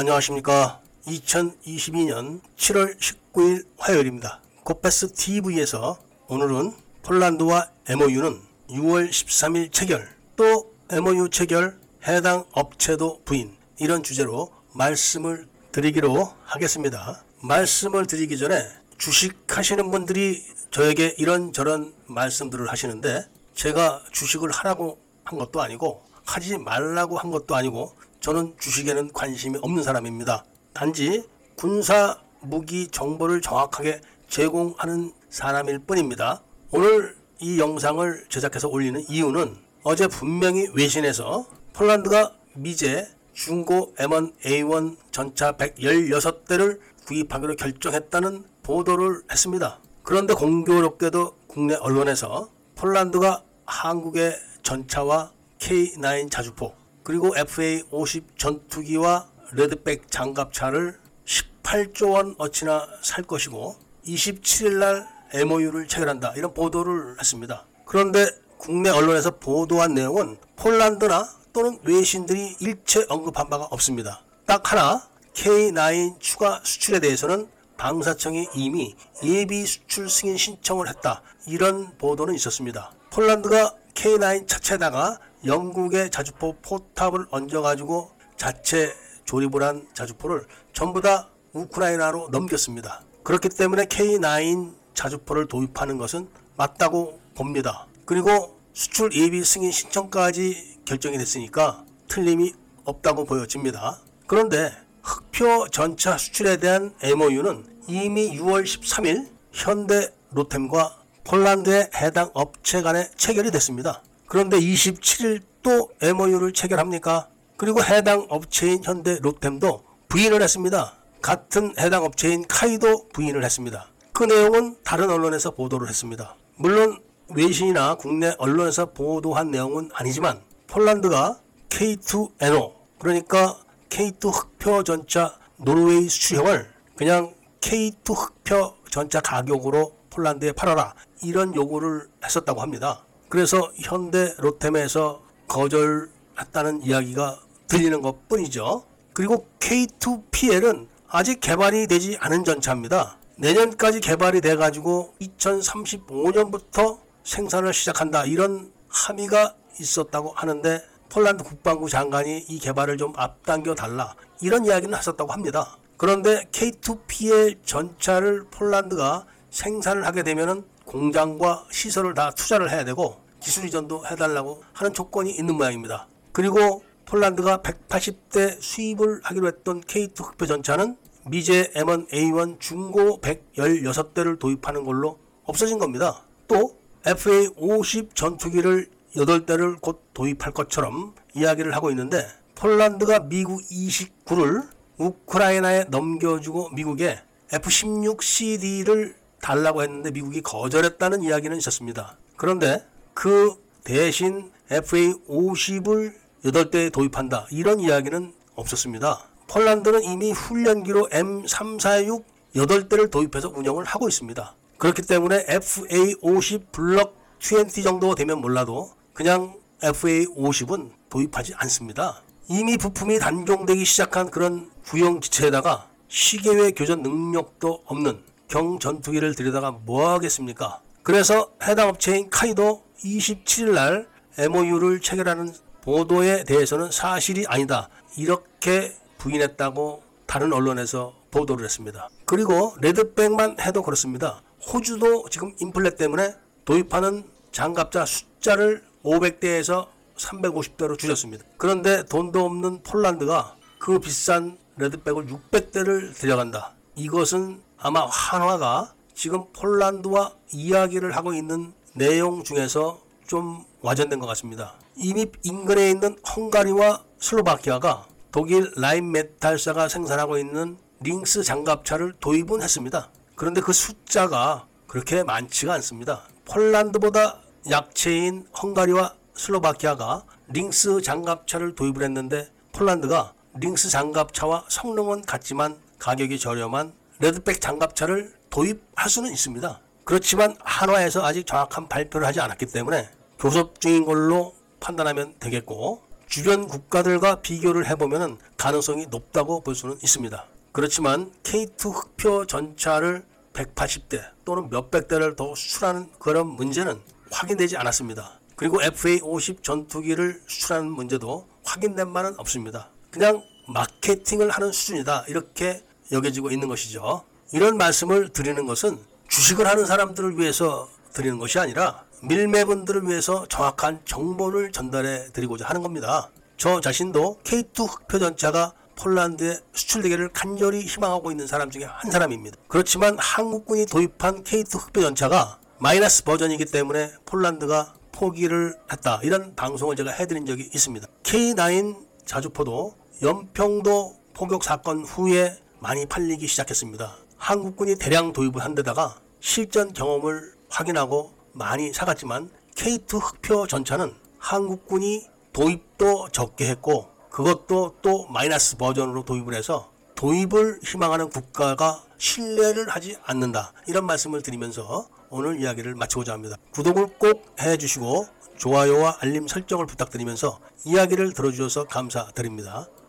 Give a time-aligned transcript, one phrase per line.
[0.00, 0.80] 안녕하십니까.
[1.08, 4.40] 2022년 7월 19일 화요일입니다.
[4.62, 8.40] 고패스 TV에서 오늘은 폴란드와 MOU는
[8.70, 17.24] 6월 13일 체결, 또 MOU 체결 해당 업체도 부인 이런 주제로 말씀을 드리기로 하겠습니다.
[17.40, 18.68] 말씀을 드리기 전에
[18.98, 23.26] 주식 하시는 분들이 저에게 이런저런 말씀들을 하시는데
[23.56, 29.82] 제가 주식을 하라고 한 것도 아니고 하지 말라고 한 것도 아니고 저는 주식에는 관심이 없는
[29.82, 30.44] 사람입니다.
[30.72, 31.24] 단지
[31.56, 36.42] 군사 무기 정보를 정확하게 제공하는 사람일 뿐입니다.
[36.70, 45.52] 오늘 이 영상을 제작해서 올리는 이유는 어제 분명히 외신에서 폴란드가 미제 중고 M1 A1 전차
[45.52, 49.80] 116대를 구입하기로 결정했다는 보도를 했습니다.
[50.02, 56.77] 그런데 공교롭게도 국내 언론에서 폴란드가 한국의 전차와 K9 자주포
[57.08, 66.52] 그리고 FA50 전투기와 레드백 장갑차를 18조 원 어치나 살 것이고 27일 날 MOU를 체결한다 이런
[66.52, 67.64] 보도를 했습니다.
[67.86, 74.20] 그런데 국내 언론에서 보도한 내용은 폴란드나 또는 외신들이 일체 언급한 바가 없습니다.
[74.44, 77.48] 딱 하나 K9 추가 수출에 대해서는
[77.78, 81.22] 방사청이 이미 예비 수출 승인 신청을 했다.
[81.46, 82.92] 이런 보도는 있었습니다.
[83.08, 88.94] 폴란드가 K9 차체다가 영국의 자주포 포탑을 얹어가지고 자체
[89.24, 93.02] 조립을 한 자주포를 전부 다 우크라이나로 넘겼습니다.
[93.22, 97.86] 그렇기 때문에 K9 자주포를 도입하는 것은 맞다고 봅니다.
[98.04, 102.52] 그리고 수출 예비 승인 신청까지 결정이 됐으니까 틀림이
[102.84, 104.00] 없다고 보여집니다.
[104.26, 113.10] 그런데 흑표 전차 수출에 대한 MOU는 이미 6월 13일 현대 로템과 폴란드의 해당 업체 간에
[113.16, 114.02] 체결이 됐습니다.
[114.28, 117.28] 그런데 27일 또 MOU를 체결합니까?
[117.56, 120.94] 그리고 해당 업체인 현대 로템도 부인을 했습니다.
[121.22, 123.88] 같은 해당 업체인 KAI도 부인을 했습니다.
[124.12, 126.36] 그 내용은 다른 언론에서 보도를 했습니다.
[126.56, 127.00] 물론
[127.34, 133.58] 외신이나 국내 언론에서 보도한 내용은 아니지만 폴란드가 K2NO 그러니까
[133.88, 142.60] K2 흑표 전차 노르웨이 수출형을 그냥 K2 흑표 전차 가격으로 폴란드에 팔아라 이런 요구를 했었다고
[142.60, 143.04] 합니다.
[143.28, 148.84] 그래서 현대 로템에서 거절했다는 이야기가 들리는 것 뿐이죠.
[149.12, 153.18] 그리고 K2PL은 아직 개발이 되지 않은 전차입니다.
[153.36, 162.96] 내년까지 개발이 돼가지고 2035년부터 생산을 시작한다 이런 함의가 있었다고 하는데 폴란드 국방부 장관이 이 개발을
[162.96, 165.76] 좀 앞당겨 달라 이런 이야기는 하셨다고 합니다.
[165.96, 174.06] 그런데 K2PL 전차를 폴란드가 생산을 하게 되면은 공장과 시설을 다 투자를 해야 되고 기술 이전도
[174.06, 176.08] 해달라고 하는 조건이 있는 모양입니다.
[176.32, 184.84] 그리고 폴란드가 180대 수입을 하기로 했던 K2 흑표 전차는 미제 M1 A1 중고 116대를 도입하는
[184.84, 186.22] 걸로 없어진 겁니다.
[186.48, 194.68] 또 FA50 전투기를 8대를 곧 도입할 것처럼 이야기를 하고 있는데 폴란드가 미국 29를
[194.98, 197.20] 우크라이나에 넘겨주고 미국에
[197.52, 202.16] F-16CD를 달라고 했는데 미국이 거절했다는 이야기는 있었습니다.
[202.36, 202.84] 그런데
[203.14, 203.54] 그
[203.84, 207.46] 대신 FA50을 8대 도입한다.
[207.50, 209.24] 이런 이야기는 없었습니다.
[209.48, 214.54] 폴란드는 이미 훈련기로 M346 8대를 도입해서 운영을 하고 있습니다.
[214.78, 222.22] 그렇기 때문에 FA50 블럭 20 정도 되면 몰라도 그냥 FA50은 도입하지 않습니다.
[222.48, 230.80] 이미 부품이 단종되기 시작한 그런 구형 지체에다가 시계외 교전 능력도 없는 경전투기를 들여다가 뭐 하겠습니까?
[231.02, 237.88] 그래서 해당 업체인 카이도 27일 날 MOU를 체결하는 보도에 대해서는 사실이 아니다.
[238.16, 242.08] 이렇게 부인했다고 다른 언론에서 보도를 했습니다.
[242.24, 244.42] 그리고 레드백만 해도 그렇습니다.
[244.66, 251.44] 호주도 지금 인플레 때문에 도입하는 장갑차 숫자를 500대에서 350대로 줄였습니다.
[251.56, 256.74] 그런데 돈도 없는 폴란드가 그 비싼 레드백을 600대를 들여간다.
[256.96, 264.74] 이것은 아마 한화가 지금 폴란드와 이야기를 하고 있는 내용 중에서 좀 와전된 것 같습니다.
[264.96, 273.10] 이미 인근에 있는 헝가리와 슬로바키아가 독일 라인 메탈사가 생산하고 있는 링스 장갑차를 도입은 했습니다.
[273.36, 276.22] 그런데 그 숫자가 그렇게 많지가 않습니다.
[276.46, 277.38] 폴란드보다
[277.70, 287.60] 약체인 헝가리와 슬로바키아가 링스 장갑차를 도입을 했는데 폴란드가 링스 장갑차와 성능은 같지만 가격이 저렴한 레드백
[287.60, 289.80] 장갑차를 도입할 수는 있습니다.
[290.04, 297.40] 그렇지만 한화에서 아직 정확한 발표를 하지 않았기 때문에 교섭 중인 걸로 판단하면 되겠고 주변 국가들과
[297.40, 300.46] 비교를 해보면 가능성이 높다고 볼 수는 있습니다.
[300.72, 307.00] 그렇지만 K2 흑표 전차를 180대 또는 몇백 대를 더 수출하는 그런 문제는
[307.30, 308.38] 확인되지 않았습니다.
[308.54, 312.90] 그리고 FA-50 전투기를 수출하는 문제도 확인된 바는 없습니다.
[313.10, 315.82] 그냥 마케팅을 하는 수준이다 이렇게
[316.12, 317.24] 여겨지고 있는 것이죠.
[317.52, 324.72] 이런 말씀을 드리는 것은 주식을 하는 사람들을 위해서 드리는 것이 아니라 밀매분들을 위해서 정확한 정보를
[324.72, 326.30] 전달해 드리고자 하는 겁니다.
[326.56, 332.56] 저 자신도 K2 흑표 전차가 폴란드에 수출되기를 간절히 희망하고 있는 사람 중에 한 사람입니다.
[332.66, 339.20] 그렇지만 한국군이 도입한 K2 흑표 전차가 마이너스 버전이기 때문에 폴란드가 포기를 했다.
[339.22, 341.06] 이런 방송을 제가 해드린 적이 있습니다.
[341.22, 341.96] K9
[342.26, 347.16] 자주포도 연평도 포격 사건 후에 많이 팔리기 시작했습니다.
[347.36, 356.28] 한국군이 대량 도입을 한 데다가 실전 경험을 확인하고 많이 사갔지만 K2 흑표 전차는 한국군이 도입도
[356.30, 363.72] 적게 했고 그것도 또 마이너스 버전으로 도입을 해서 도입을 희망하는 국가가 신뢰를 하지 않는다.
[363.86, 366.56] 이런 말씀을 드리면서 오늘 이야기를 마치고자 합니다.
[366.72, 368.26] 구독을 꼭 해주시고
[368.56, 372.88] 좋아요와 알림 설정을 부탁드리면서 이야기를 들어주셔서 감사드립니다.